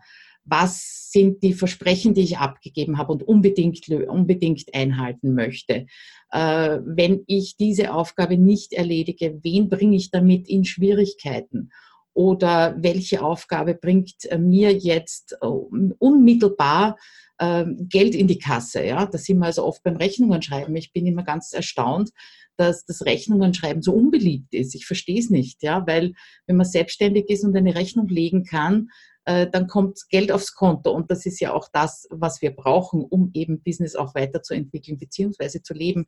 [0.44, 5.86] was sind die Versprechen, die ich abgegeben habe und unbedingt, unbedingt einhalten möchte.
[6.30, 11.70] Äh, wenn ich diese Aufgabe nicht erledige, wen bringe ich damit in Schwierigkeiten?
[12.12, 16.96] Oder welche Aufgabe bringt äh, mir jetzt unmittelbar
[17.40, 18.84] Geld in die Kasse?
[18.84, 20.74] Ja, da sind wir also oft beim Rechnungen schreiben.
[20.74, 22.10] Ich bin immer ganz erstaunt,
[22.58, 24.74] dass das Rechnungen schreiben so unbeliebt ist.
[24.74, 26.14] Ich verstehe es nicht, ja, weil
[26.46, 28.88] wenn man selbstständig ist und eine Rechnung legen kann,
[29.24, 30.90] äh, dann kommt Geld aufs Konto.
[30.90, 35.62] Und das ist ja auch das, was wir brauchen, um eben Business auch weiterzuentwickeln beziehungsweise
[35.62, 36.06] zu leben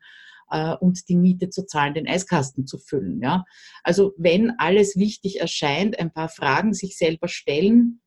[0.50, 3.20] äh, und die Miete zu zahlen, den Eiskasten zu füllen.
[3.22, 3.44] Ja?
[3.84, 8.00] Also wenn alles wichtig erscheint, ein paar Fragen sich selber stellen,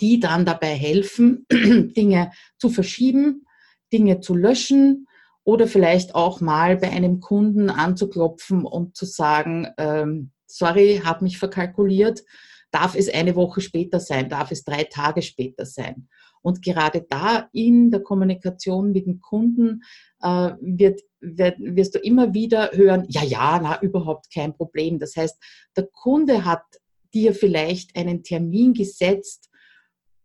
[0.00, 3.46] die dann dabei helfen, Dinge zu verschieben,
[3.92, 5.06] Dinge zu löschen
[5.44, 11.38] oder vielleicht auch mal bei einem Kunden anzuklopfen und zu sagen, ähm, sorry, habe mich
[11.38, 12.22] verkalkuliert,
[12.70, 16.08] darf es eine Woche später sein, darf es drei Tage später sein.
[16.42, 19.82] Und gerade da in der Kommunikation mit dem Kunden
[20.20, 24.98] äh, wird, wird, wirst du immer wieder hören, ja, ja, na, überhaupt kein Problem.
[24.98, 25.40] Das heißt,
[25.76, 26.64] der Kunde hat
[27.14, 29.50] dir vielleicht einen Termin gesetzt,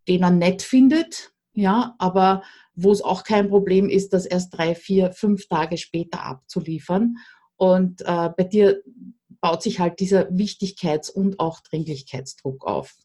[0.08, 2.43] den er nett findet, ja, aber
[2.78, 7.18] wo es auch kein Problem ist, das erst drei, vier, fünf Tage später abzuliefern.
[7.56, 8.84] Und äh, bei dir
[9.42, 12.96] baut sich halt dieser Wichtigkeits- und auch Dringlichkeitsdruck auf.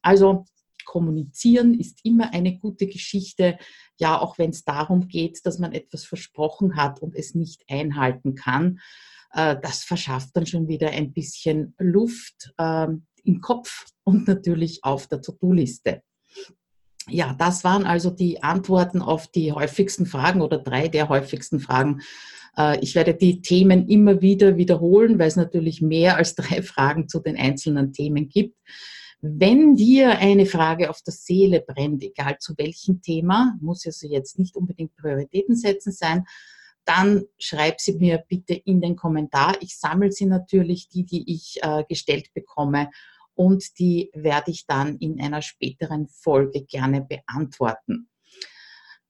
[0.00, 0.44] Also
[0.84, 3.58] kommunizieren ist immer eine gute Geschichte,
[3.98, 8.36] ja, auch wenn es darum geht, dass man etwas versprochen hat und es nicht einhalten
[8.36, 8.78] kann.
[9.32, 12.86] Äh, das verschafft dann schon wieder ein bisschen Luft äh,
[13.24, 16.02] im Kopf und natürlich auf der To-Do-Liste.
[17.08, 22.00] Ja, das waren also die Antworten auf die häufigsten Fragen oder drei der häufigsten Fragen.
[22.56, 27.08] Äh, ich werde die Themen immer wieder wiederholen, weil es natürlich mehr als drei Fragen
[27.08, 28.56] zu den einzelnen Themen gibt.
[29.20, 34.38] Wenn dir eine Frage auf der Seele brennt, egal zu welchem Thema, muss also jetzt
[34.38, 36.24] nicht unbedingt Prioritäten setzen sein,
[36.84, 39.56] dann schreib sie mir bitte in den Kommentar.
[39.60, 42.90] Ich sammle sie natürlich, die, die ich äh, gestellt bekomme
[43.36, 48.08] und die werde ich dann in einer späteren Folge gerne beantworten.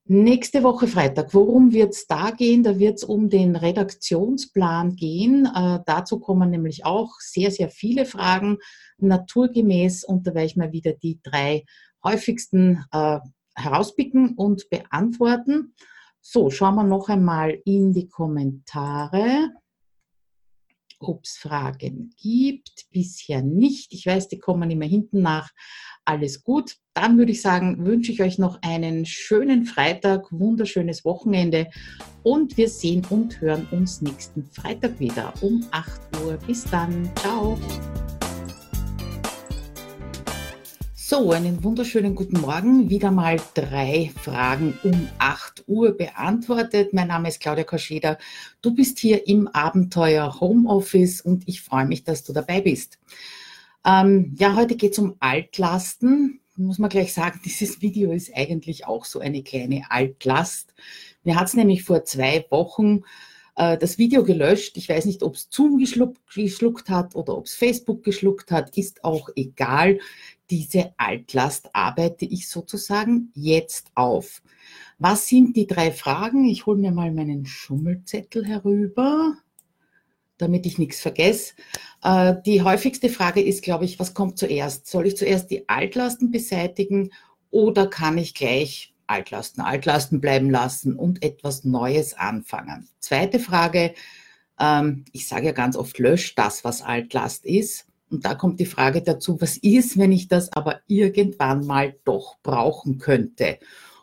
[0.09, 2.62] Nächste Woche Freitag, worum wird es da gehen?
[2.62, 5.49] Da wird es um den Redaktionsplan gehen.
[5.53, 8.59] Äh, dazu kommen nämlich auch sehr, sehr viele Fragen
[8.99, 11.65] naturgemäß und da werde ich mal wieder die drei
[12.05, 13.19] häufigsten äh,
[13.57, 15.75] herauspicken und beantworten.
[16.21, 19.51] So, schauen wir noch einmal in die Kommentare
[21.09, 22.87] ob es Fragen gibt.
[22.90, 23.92] Bisher nicht.
[23.92, 25.51] Ich weiß, die kommen immer hinten nach.
[26.05, 26.77] Alles gut.
[26.95, 31.69] Dann würde ich sagen, wünsche ich euch noch einen schönen Freitag, wunderschönes Wochenende
[32.23, 36.38] und wir sehen und hören uns nächsten Freitag wieder um 8 Uhr.
[36.47, 37.11] Bis dann.
[37.16, 37.59] Ciao.
[41.09, 42.90] So, einen wunderschönen guten Morgen.
[42.90, 46.92] Wieder mal drei Fragen um 8 Uhr beantwortet.
[46.92, 48.19] Mein Name ist Claudia Koscheder.
[48.61, 52.99] Du bist hier im Abenteuer Homeoffice und ich freue mich, dass du dabei bist.
[53.85, 56.40] Ähm, ja, heute geht es um Altlasten.
[56.57, 60.75] Muss man gleich sagen, dieses Video ist eigentlich auch so eine kleine Altlast.
[61.23, 63.05] Mir hat es nämlich vor zwei Wochen
[63.55, 64.77] äh, das Video gelöscht.
[64.77, 68.77] Ich weiß nicht, ob es Zoom geschluckt, geschluckt hat oder ob es Facebook geschluckt hat,
[68.77, 69.99] ist auch egal
[70.51, 74.43] diese Altlast arbeite ich sozusagen jetzt auf.
[74.99, 76.47] Was sind die drei Fragen?
[76.47, 79.35] Ich hole mir mal meinen Schummelzettel herüber,
[80.39, 81.55] damit ich nichts vergesse.
[82.03, 84.87] Äh, die häufigste Frage ist, glaube ich, was kommt zuerst?
[84.87, 87.11] Soll ich zuerst die Altlasten beseitigen
[87.51, 92.89] oder kann ich gleich Altlasten, Altlasten bleiben lassen und etwas Neues anfangen?
[93.01, 93.95] Zweite Frage,
[94.59, 97.86] ähm, ich sage ja ganz oft, löscht das, was Altlast ist.
[98.11, 102.37] Und da kommt die Frage dazu, was ist, wenn ich das aber irgendwann mal doch
[102.42, 103.59] brauchen könnte?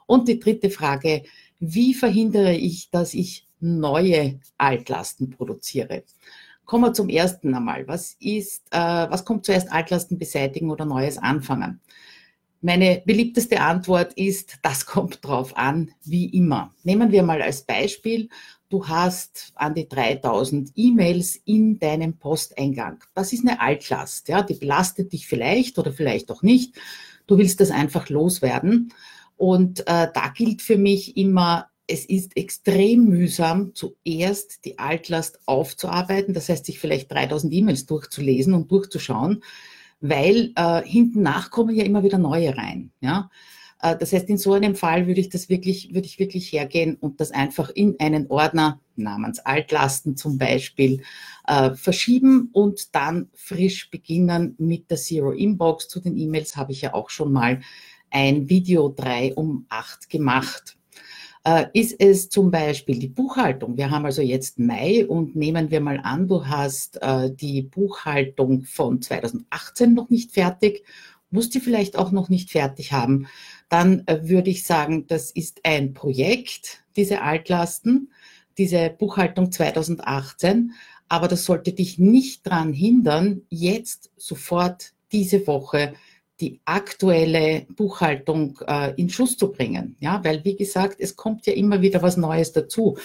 [0.05, 1.23] Und die dritte Frage,
[1.59, 6.03] wie verhindere ich, dass ich neue Altlasten produziere?
[6.65, 7.87] Kommen wir zum ersten einmal.
[7.87, 11.79] Was ist, äh, was kommt zuerst Altlasten beseitigen oder Neues anfangen?
[12.65, 16.73] Meine beliebteste Antwort ist, das kommt drauf an, wie immer.
[16.83, 18.29] Nehmen wir mal als Beispiel,
[18.69, 23.03] du hast an die 3000 E-Mails in deinem Posteingang.
[23.15, 26.75] Das ist eine Altlast, ja, die belastet dich vielleicht oder vielleicht auch nicht.
[27.27, 28.93] Du willst das einfach loswerden.
[29.35, 36.33] Und äh, da gilt für mich immer, es ist extrem mühsam, zuerst die Altlast aufzuarbeiten,
[36.33, 39.43] das heißt, sich vielleicht 3000 E-Mails durchzulesen und durchzuschauen,
[40.03, 42.91] weil äh, hinten nach kommen ja immer wieder neue rein.
[42.99, 43.29] Ja?
[43.81, 46.97] Äh, das heißt, in so einem Fall würde ich das wirklich, würde ich wirklich hergehen
[46.99, 51.01] und das einfach in einen Ordner namens Altlasten zum Beispiel
[51.47, 55.87] äh, verschieben und dann frisch beginnen mit der Zero Inbox.
[55.87, 57.61] Zu den E-Mails habe ich ja auch schon mal
[58.11, 60.77] ein Video 3 um 8 gemacht.
[61.45, 63.77] Äh, ist es zum Beispiel die Buchhaltung?
[63.77, 68.63] Wir haben also jetzt Mai und nehmen wir mal an, du hast äh, die Buchhaltung
[68.63, 70.83] von 2018 noch nicht fertig,
[71.31, 73.27] musst die vielleicht auch noch nicht fertig haben
[73.73, 78.11] dann äh, würde ich sagen, das ist ein Projekt, diese Altlasten,
[78.59, 80.73] diese Buchhaltung 2018.
[81.09, 85.95] Aber das sollte dich nicht daran hindern, jetzt sofort diese Woche
[86.43, 89.95] die aktuelle Buchhaltung äh, in Schuss zu bringen.
[90.01, 92.97] Ja, weil wie gesagt, es kommt ja immer wieder was Neues dazu.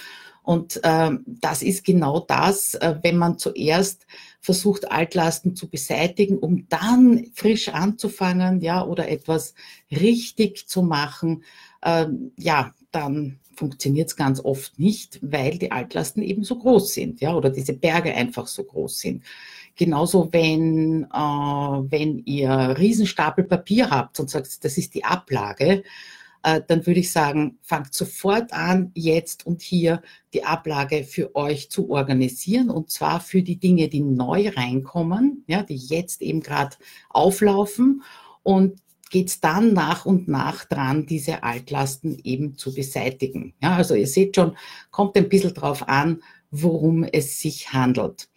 [0.42, 4.06] Und ähm, das ist genau das, äh, wenn man zuerst
[4.40, 9.54] versucht, Altlasten zu beseitigen, um dann frisch anzufangen, ja, oder etwas
[9.90, 11.44] richtig zu machen,
[11.84, 17.20] ähm, ja, dann funktioniert es ganz oft nicht, weil die Altlasten eben so groß sind,
[17.20, 19.22] ja, oder diese Berge einfach so groß sind.
[19.78, 25.84] Genauso, wenn, äh, wenn ihr Riesenstapel Papier habt und sagt, das ist die Ablage,
[26.42, 30.02] äh, dann würde ich sagen, fangt sofort an, jetzt und hier
[30.34, 35.62] die Ablage für euch zu organisieren und zwar für die Dinge, die neu reinkommen, ja,
[35.62, 36.76] die jetzt eben gerade
[37.08, 38.02] auflaufen
[38.42, 43.54] und geht dann nach und nach dran, diese Altlasten eben zu beseitigen.
[43.62, 44.56] Ja, also ihr seht schon,
[44.90, 48.28] kommt ein bisschen drauf an, worum es sich handelt.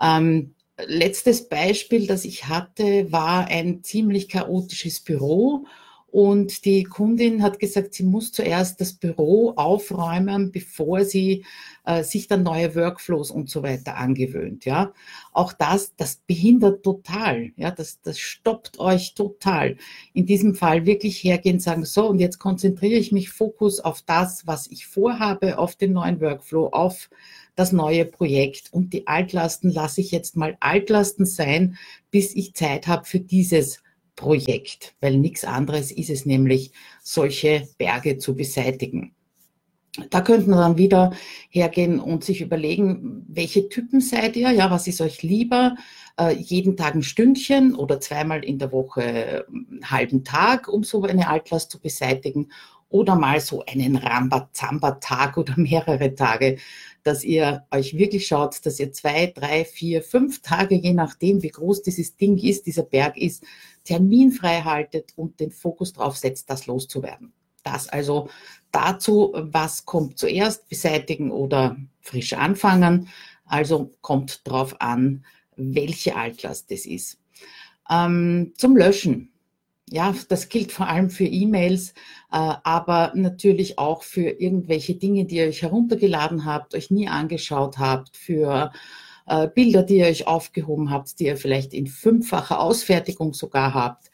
[0.00, 5.66] Ähm, letztes Beispiel, das ich hatte, war ein ziemlich chaotisches Büro
[6.12, 11.46] und die Kundin hat gesagt, sie muss zuerst das Büro aufräumen, bevor sie
[11.86, 14.66] äh, sich dann neue Workflows und so weiter angewöhnt.
[14.66, 14.92] Ja,
[15.32, 17.52] auch das, das behindert total.
[17.56, 19.78] Ja, das, das stoppt euch total.
[20.12, 24.46] In diesem Fall wirklich hergehen, sagen so und jetzt konzentriere ich mich Fokus auf das,
[24.46, 27.08] was ich vorhabe, auf den neuen Workflow, auf
[27.54, 31.76] das neue Projekt und die Altlasten lasse ich jetzt mal Altlasten sein,
[32.10, 33.82] bis ich Zeit habe für dieses
[34.16, 39.14] Projekt, weil nichts anderes ist es nämlich, solche Berge zu beseitigen.
[40.08, 41.12] Da könnten wir dann wieder
[41.50, 44.50] hergehen und sich überlegen, welche Typen seid ihr?
[44.50, 45.76] Ja, was ist euch lieber?
[46.18, 51.02] Äh, jeden Tag ein Stündchen oder zweimal in der Woche einen halben Tag, um so
[51.02, 52.50] eine Altlast zu beseitigen
[52.92, 56.58] oder mal so einen Rambazamba-Tag oder mehrere Tage,
[57.02, 61.48] dass ihr euch wirklich schaut, dass ihr zwei, drei, vier, fünf Tage, je nachdem, wie
[61.48, 63.44] groß dieses Ding ist, dieser Berg ist,
[63.84, 67.32] terminfrei haltet und den Fokus drauf setzt, das loszuwerden.
[67.64, 68.28] Das also
[68.70, 73.08] dazu, was kommt zuerst, beseitigen oder frisch anfangen.
[73.44, 75.24] Also kommt drauf an,
[75.56, 77.18] welche Altlast das ist.
[77.90, 79.31] Ähm, zum Löschen.
[79.92, 81.92] Ja, das gilt vor allem für E-Mails, äh,
[82.30, 88.16] aber natürlich auch für irgendwelche Dinge, die ihr euch heruntergeladen habt, euch nie angeschaut habt,
[88.16, 88.72] für
[89.26, 94.10] äh, Bilder, die ihr euch aufgehoben habt, die ihr vielleicht in fünffacher Ausfertigung sogar habt,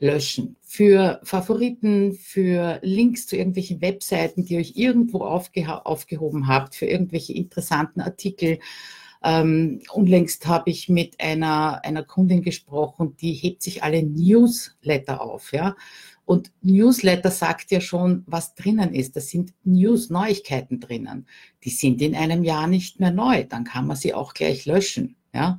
[0.00, 0.56] löschen.
[0.62, 6.86] Für Favoriten, für Links zu irgendwelchen Webseiten, die ihr euch irgendwo aufge aufgehoben habt, für
[6.86, 8.58] irgendwelche interessanten Artikel.
[9.22, 15.52] Ähm, unlängst habe ich mit einer, einer Kundin gesprochen, die hebt sich alle Newsletter auf,
[15.52, 15.76] ja.
[16.24, 19.16] Und Newsletter sagt ja schon, was drinnen ist.
[19.16, 21.26] Da sind News-Neuigkeiten drinnen.
[21.64, 23.42] Die sind in einem Jahr nicht mehr neu.
[23.42, 25.16] Dann kann man sie auch gleich löschen.
[25.34, 25.58] Ja.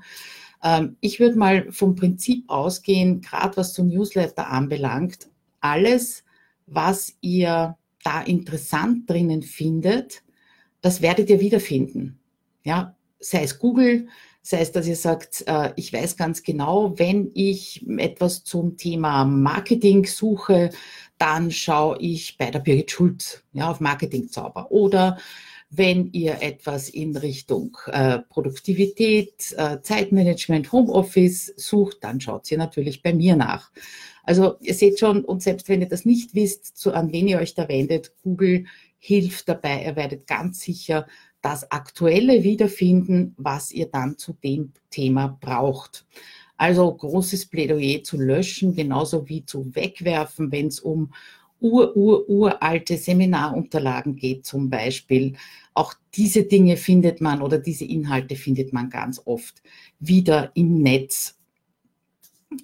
[0.64, 5.28] Ähm, ich würde mal vom Prinzip ausgehen, gerade was so Newsletter anbelangt,
[5.60, 6.24] alles,
[6.68, 10.24] was ihr da interessant drinnen findet,
[10.82, 12.20] das werdet ihr wiederfinden.
[12.64, 14.08] Ja, sei es Google,
[14.44, 19.24] Sei es, dass ihr sagt, äh, ich weiß ganz genau, wenn ich etwas zum Thema
[19.24, 20.72] Marketing suche,
[21.20, 24.72] dann schaue ich bei der Birgit Schulz ja, auf Marketingzauber.
[24.72, 25.20] Oder
[25.70, 33.04] wenn ihr etwas in Richtung äh, Produktivität, äh, Zeitmanagement, Homeoffice sucht, dann schaut ihr natürlich
[33.04, 33.72] bei mir nach.
[34.24, 37.38] Also ihr seht schon, und selbst wenn ihr das nicht wisst, zu, an wen ihr
[37.38, 38.66] euch da wendet, Google
[38.98, 39.86] hilft dabei.
[39.86, 41.06] Ihr werdet ganz sicher
[41.42, 46.06] das Aktuelle wiederfinden, was ihr dann zu dem Thema braucht.
[46.58, 51.12] Also großes Plädoyer zu löschen, genauso wie zu wegwerfen, wenn es um
[51.60, 55.34] ur, ur, uralte Seminarunterlagen geht zum Beispiel.
[55.74, 59.62] Auch diese Dinge findet man oder diese Inhalte findet man ganz oft
[60.00, 61.40] wieder im Netz.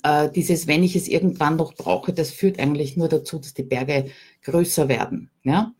[0.03, 3.63] Äh, dieses, wenn ich es irgendwann noch brauche, das führt eigentlich nur dazu, dass die
[3.63, 4.11] Berge
[4.43, 5.29] größer werden.
[5.43, 5.73] Ja?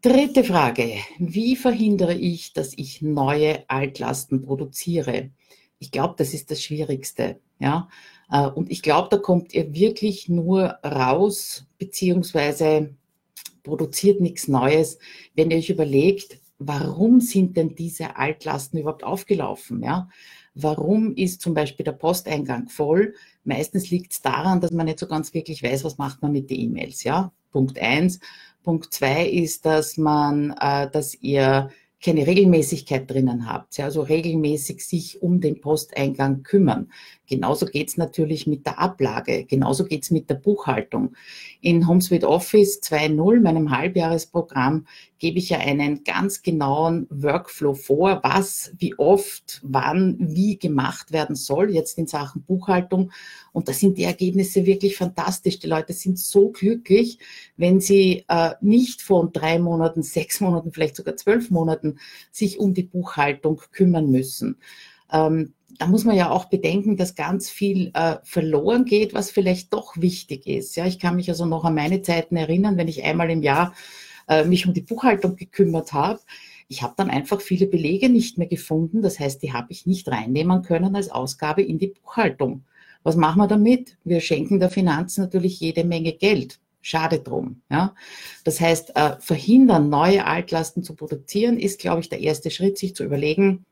[0.00, 0.92] Dritte Frage.
[1.18, 5.30] Wie verhindere ich, dass ich neue Altlasten produziere?
[5.80, 7.40] Ich glaube, das ist das Schwierigste.
[7.58, 7.88] Ja?
[8.30, 12.94] Äh, und ich glaube, da kommt ihr wirklich nur raus, beziehungsweise
[13.64, 15.00] produziert nichts Neues,
[15.34, 19.82] wenn ihr euch überlegt, warum sind denn diese Altlasten überhaupt aufgelaufen?
[19.82, 20.08] Ja?
[20.54, 23.14] Warum ist zum Beispiel der Posteingang voll?
[23.42, 26.50] Meistens liegt es daran, dass man nicht so ganz wirklich weiß, was macht man mit
[26.50, 27.02] den E-Mails.
[27.02, 27.32] Ja?
[27.50, 28.20] Punkt eins.
[28.62, 34.86] Punkt zwei ist, dass man, äh, dass ihr keine Regelmäßigkeit drinnen habt, ja, also regelmäßig
[34.86, 36.92] sich um den Posteingang kümmern.
[37.26, 41.16] Genauso geht's natürlich mit der Ablage, genauso geht's mit der Buchhaltung.
[41.60, 44.86] In HomeSuite Office 2.0, meinem Halbjahresprogramm,
[45.18, 51.34] gebe ich ja einen ganz genauen Workflow vor, was, wie oft, wann, wie gemacht werden
[51.34, 53.10] soll, jetzt in Sachen Buchhaltung.
[53.52, 55.58] Und da sind die Ergebnisse wirklich fantastisch.
[55.58, 57.18] Die Leute sind so glücklich,
[57.56, 61.98] wenn sie äh, nicht von drei Monaten, sechs Monaten, vielleicht sogar zwölf Monaten
[62.30, 64.58] sich um die Buchhaltung kümmern müssen.
[65.10, 69.72] Ähm, da muss man ja auch bedenken, dass ganz viel äh, verloren geht, was vielleicht
[69.72, 70.76] doch wichtig ist.
[70.76, 73.72] Ja, ich kann mich also noch an meine Zeiten erinnern, wenn ich einmal im Jahr
[74.28, 76.20] äh, mich um die Buchhaltung gekümmert habe.
[76.66, 79.02] Ich habe dann einfach viele Belege nicht mehr gefunden.
[79.02, 82.64] Das heißt, die habe ich nicht reinnehmen können als Ausgabe in die Buchhaltung.
[83.04, 83.96] Was machen wir damit?
[84.04, 86.58] Wir schenken der Finanz natürlich jede Menge Geld.
[86.82, 87.62] Schade drum.
[87.70, 87.94] Ja?
[88.44, 92.94] Das heißt, äh, verhindern, neue Altlasten zu produzieren, ist, glaube ich, der erste Schritt, sich
[92.94, 93.64] zu überlegen,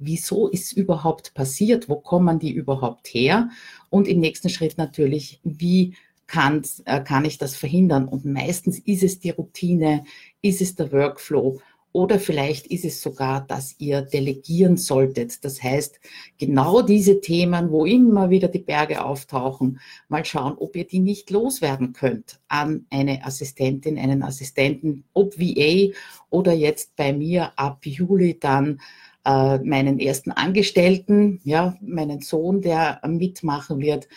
[0.00, 3.50] wieso ist überhaupt passiert, wo kommen die überhaupt her
[3.90, 5.94] und im nächsten Schritt natürlich, wie
[6.26, 8.08] kann, äh, kann ich das verhindern?
[8.08, 10.04] Und meistens ist es die Routine,
[10.42, 11.60] ist es der Workflow
[11.92, 15.44] oder vielleicht ist es sogar, dass ihr delegieren solltet.
[15.44, 15.98] Das heißt,
[16.38, 21.30] genau diese Themen, wo immer wieder die Berge auftauchen, mal schauen, ob ihr die nicht
[21.30, 25.92] loswerden könnt an eine Assistentin, einen Assistenten, ob VA
[26.30, 28.80] oder jetzt bei mir ab Juli dann
[29.24, 34.08] äh, meinen ersten Angestellten, ja, meinen Sohn, der mitmachen wird.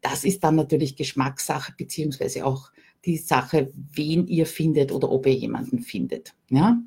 [0.00, 2.70] Das ist dann natürlich Geschmackssache, beziehungsweise auch
[3.04, 6.34] die Sache, wen ihr findet oder ob ihr jemanden findet.
[6.50, 6.80] Ja?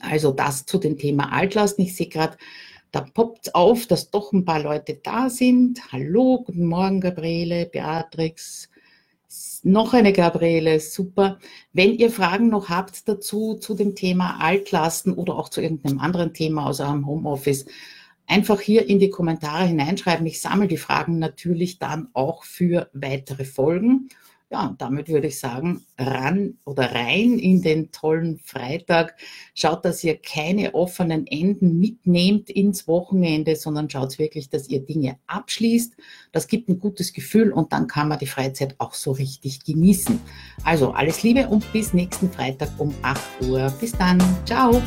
[0.00, 1.84] Also das zu dem Thema Altlasten.
[1.84, 2.36] Ich sehe gerade,
[2.90, 5.92] da poppt auf, dass doch ein paar Leute da sind.
[5.92, 8.70] Hallo, guten Morgen, Gabriele, Beatrix,
[9.62, 11.38] noch eine Gabriele, super.
[11.72, 16.32] Wenn ihr Fragen noch habt dazu, zu dem Thema Altlasten oder auch zu irgendeinem anderen
[16.32, 17.66] Thema aus eurem Homeoffice,
[18.26, 20.26] einfach hier in die Kommentare hineinschreiben.
[20.26, 24.08] Ich sammle die Fragen natürlich dann auch für weitere Folgen.
[24.50, 29.14] Ja, und damit würde ich sagen, ran oder rein in den tollen Freitag.
[29.54, 35.18] Schaut, dass ihr keine offenen Enden mitnehmt ins Wochenende, sondern schaut wirklich, dass ihr Dinge
[35.26, 35.96] abschließt.
[36.32, 40.18] Das gibt ein gutes Gefühl und dann kann man die Freizeit auch so richtig genießen.
[40.64, 43.70] Also alles Liebe und bis nächsten Freitag um 8 Uhr.
[43.78, 44.18] Bis dann.
[44.46, 44.80] Ciao.